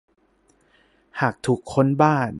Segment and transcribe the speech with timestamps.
[1.21, 2.29] หากถูกค้นบ้าน